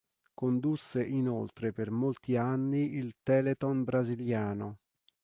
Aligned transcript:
Condusse 0.33 1.03
inoltre 1.03 1.71
per 1.73 1.91
molti 1.91 2.35
anni 2.35 2.95
il 2.95 3.13
Telethon 3.21 3.83
brasiliano. 3.83 4.79